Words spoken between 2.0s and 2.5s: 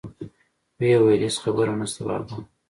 بابا.